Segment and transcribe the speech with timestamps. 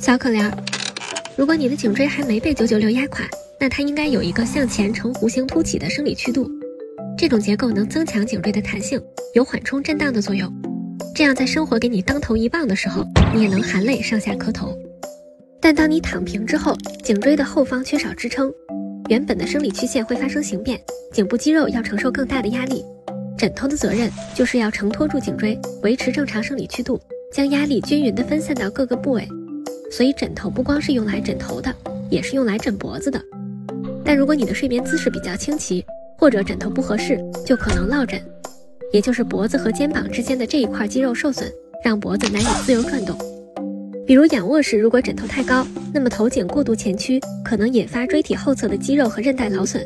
[0.00, 0.50] 小可怜儿，
[1.36, 3.28] 如果你的颈椎还没被九九六压垮，
[3.60, 6.50] 那它应该有一个向前呈弧形凸起的生理曲度。
[7.18, 8.98] 这种结构能增强颈椎的弹性，
[9.34, 10.50] 有缓冲震荡的作用。
[11.14, 14.74] 这样在生活给你当头一棒的时候，你也能含泪上下磕头。
[15.60, 16.74] 但当你躺平之后，
[17.04, 18.50] 颈椎的后方缺少支撑，
[19.10, 20.80] 原本的生理曲线会发生形变，
[21.12, 22.82] 颈部肌肉要承受更大的压力。
[23.36, 26.98] 枕头的责任就是要承托住颈椎，维持正常生理曲度，
[27.30, 29.28] 将压力均匀地分散到各个部位。
[29.90, 31.74] 所以枕头不光是用来枕头的，
[32.08, 33.20] 也是用来枕脖子的。
[34.04, 35.84] 但如果你的睡眠姿势比较清奇，
[36.16, 38.20] 或者枕头不合适，就可能落枕，
[38.92, 41.50] 也就是脖子和肩膀之间的这一块肌肉受损，
[41.84, 43.16] 让脖子难以自由转动。
[44.06, 49.82] 比如仰卧时，如果枕头太高，那么头颈过度前屈，可能引发椎体后侧的肌肉和韧带劳损；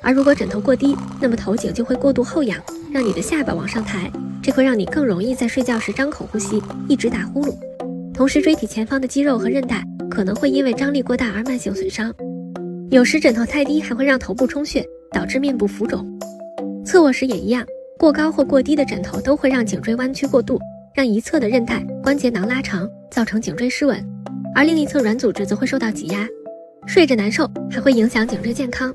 [0.00, 2.58] 而如果枕头过低，那么头颈就会过度后仰，
[2.92, 4.10] 让你的下巴往上抬，
[4.42, 7.54] 这会让你更容易在睡觉时张口呼吸，一直打呼噜。
[8.20, 12.14] 同时，椎体前方的肌肉和韧带可能会因为张力过大而慢性损伤。
[12.90, 16.06] 有时枕头太低还会让头部充血，导致面部浮肿。
[16.84, 17.64] 侧卧时也一样，
[17.98, 20.60] 过高或过低的枕头都会让颈椎弯曲过度，
[20.94, 24.06] 让一侧的韧带、关节囊拉长，造成颈椎失稳，
[24.54, 26.28] 而另一侧软组织则会受到挤压，
[26.86, 28.94] 睡着难受，还会影响颈椎健康。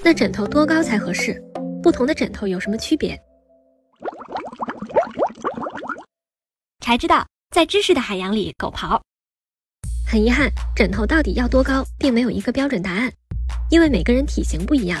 [0.00, 1.42] 那枕头多高才合适？
[1.82, 3.20] 不同的枕头有什么区别？
[6.78, 7.26] 才知道。
[7.54, 9.00] 在知识的海洋里狗刨。
[10.04, 13.12] 很遗憾，枕头到底要多高，并没有一个标准答案，
[13.70, 15.00] 因为每个人体型不一样。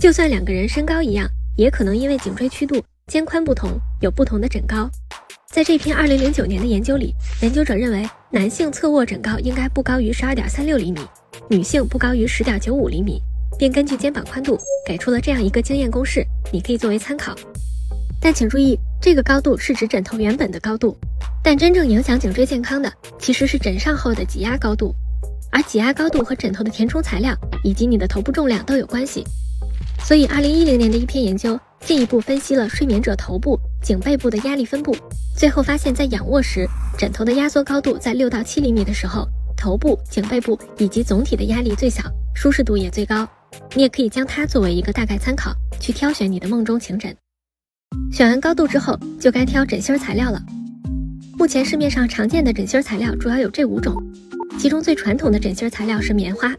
[0.00, 4.88] 就算两个人身高一样，也可能因为颈椎曲度、肩宽不同，有不同的枕高。
[5.52, 11.00] 在这篇2009年的研究里，研究者认为男性侧卧枕高应该不高于12.36厘米，
[11.50, 13.20] 女性不高于10.95厘米，
[13.58, 17.36] 并根据肩膀宽度给出了这样一个经验公式，你可以作为参考。
[18.22, 20.96] 但请注意，这个高度是指枕头原本的高度。
[21.42, 24.94] 但真正影响颈椎健康的，其实是枕上后的挤压高度，
[25.50, 29.24] 而挤压高度和枕头的填充材料以及你的头部重量都有关系。
[30.02, 34.96] 所以，二零一零年的一篇研究进一步分析了睡眠者头部、颈背部的压力分布，
[35.36, 36.66] 最后发现，在仰卧时，
[36.98, 42.02] 枕头的压缩高度在六到七厘米的时候，头部、颈背部以及总体的压力最小，
[42.34, 43.26] 舒适度也最高。
[43.74, 47.14] 你也可以将它作为一个大概参考，去挑选你的梦中情枕。
[48.12, 50.42] 选完高度之后，就该挑枕芯材料了。
[51.36, 54.00] 目前市面上常见的枕芯材料主要有这五种，
[54.58, 56.54] 其中最传统的枕芯材料是棉花，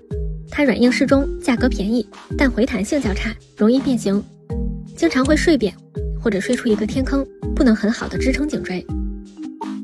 [0.51, 2.05] 它软硬适中，价格便宜，
[2.37, 4.21] 但回弹性较差，容易变形，
[4.95, 5.73] 经常会睡扁
[6.21, 7.25] 或者睡出一个天坑，
[7.55, 8.85] 不能很好的支撑颈椎。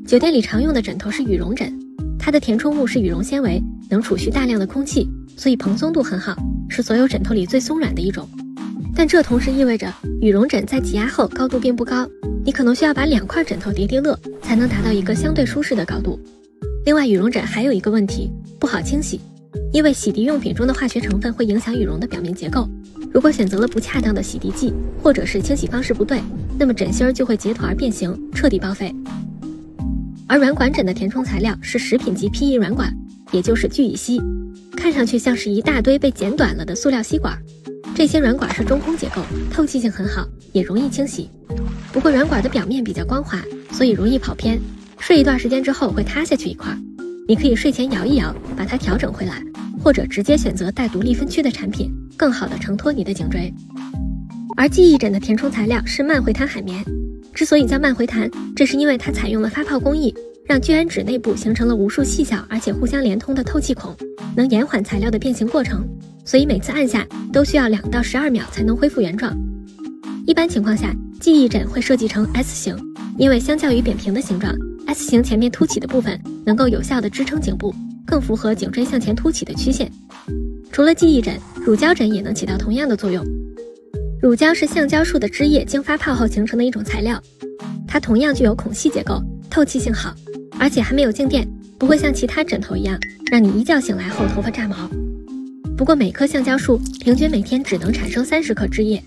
[0.06, 1.72] 酒店里常用的枕头是羽绒枕，
[2.18, 5.08] 它的填充物是羽绒纤维，能储蓄大量的空气，
[5.38, 6.36] 所以蓬松度很好，
[6.68, 8.28] 是所有枕头里最松软的一种。
[8.94, 12.06] 但这同时意味着羽绒枕在挤压后高度并不高。
[12.44, 16.18] 你可能需要把两块枕头叠叠乐，才能达到一个相对舒适的高度。
[16.84, 19.20] 另外，羽绒枕还有一个问题，不好清洗，
[19.72, 22.68] 因为洗涤用品中的化学成分会影响羽绒的表面结构。
[23.12, 26.20] 如果选择了不恰当的洗涤剂，或者是清洗方式不对，
[26.58, 28.92] 那么枕芯儿就会结团而变形，彻底报废。
[30.26, 32.92] 而软管枕的填充材料是食品级 PE 软管，
[33.30, 34.20] 也就是聚乙烯，
[34.76, 37.38] 看上去像是一大堆被剪短了的塑料吸管。
[37.94, 41.28] 这些软管是中空结构，透气性很好，也容易清洗。
[41.92, 43.38] 不过软管的表面比较光滑，
[43.70, 44.58] 所以容易跑偏，
[44.98, 46.74] 睡一段时间之后会塌下去一块。
[47.28, 49.42] 你可以睡前摇一摇，把它调整回来，
[49.78, 53.52] 或者直接选择带独立分区的产品，更好的承托你的颈椎。
[54.56, 56.82] 而记忆枕的填充材料是慢回弹海绵，
[57.34, 60.14] 之所以叫慢回弹，这是因为它采用了发泡工艺，
[60.46, 63.94] 让聚氨酯内部形成了无数细小而且互相连通的透气孔，
[64.34, 65.86] 能延缓材料的变形过程。
[66.24, 69.36] 所以每次按下都需要两到十二秒才能恢复原状。
[70.26, 72.76] 一般情况下，记忆枕会设计成 S 型，
[73.16, 74.52] 因为相较于扁平的形状
[74.88, 77.72] ，S 型前面凸起的部分能够有效的支撑颈部，
[78.04, 79.88] 更符合颈椎向前凸起的曲线。
[80.72, 83.24] 除了记忆枕，乳胶枕也能起到同样的作用。
[84.20, 87.22] 乳胶是橡胶树的枝叶经发泡后形成的一种材料，
[87.86, 90.12] 它同样具有孔隙结构，透气性好，
[90.58, 92.98] 而且还没有静电，不会像其他枕头一样
[93.30, 94.90] 让你一觉醒来后头发炸毛。
[95.76, 99.00] 不过每棵橡胶树平均每天只能产生三十克枝叶，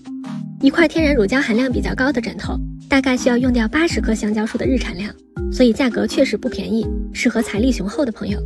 [0.66, 2.58] 一块天然乳胶含量比较高的枕头
[2.88, 5.14] 大概需要用掉八十棵橡胶树的日产量，
[5.52, 8.36] 所以价格确实不便宜，适合财力雄厚的朋友。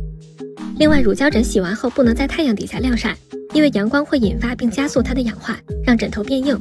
[0.77, 3.17] 另外，乳胶枕洗完后不能在太阳底下晾晒，
[3.55, 6.55] 因为阳光会引发并加速它的氧化，让枕头变硬。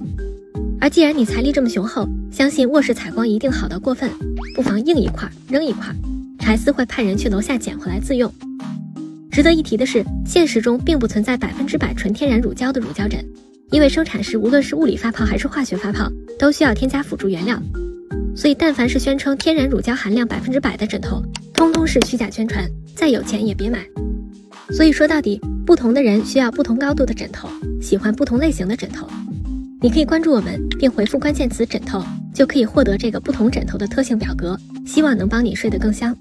[0.80, 4.08] 而既然你财力这么雄厚，相信卧室采光一定好到过分，
[4.54, 5.94] 不妨硬一块扔一块，
[6.38, 8.32] 柴丝会派人去楼下捡回来自用。
[9.30, 13.22] 值得一提的是，现实中并不存在百分之百纯天然乳胶的乳胶枕，
[13.70, 17.60] 因为生产时无论是物理发泡还是化学发泡，都需要添加辅助原料。
[18.34, 21.22] 所以，但凡是宣称天然乳胶含量百分之百的枕头，
[21.52, 23.84] 通通是虚假宣传，再有钱也别买。
[24.70, 27.48] 所以说到底，不同的人需要不同高度的枕头，
[27.80, 29.06] 喜欢不同类型的枕头。
[29.80, 36.16] 你可以关注我们，并回复关键词“枕头”，就可以获得这个不同枕头的特性表格，希望能帮你睡得更香。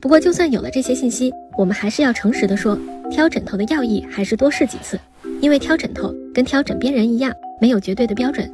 [0.00, 2.78] 不过，就算有了这些信息，我们还是要诚实的说，
[3.10, 4.98] 挑枕头的要义还是多试几次，
[5.40, 8.50] 因为挑枕头跟挑枕边人一样，没有绝对的标准，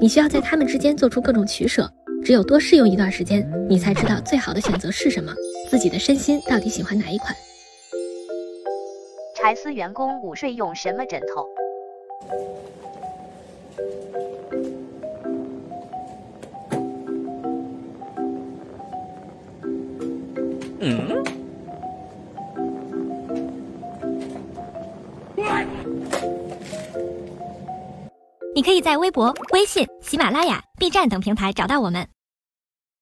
[0.00, 1.90] 你需要在他们之间做出各种取舍。
[2.24, 5.32] 只有多试用一段时间，你才知道最好的选择是什么，
[5.70, 7.34] 自己的身心到底喜欢哪一款。
[9.34, 11.46] 柴斯员工午睡用什么枕头？
[20.80, 21.45] 嗯。
[28.56, 32.15] 你可以在微博、微信、喜马拉雅、B 站等平台找到我们。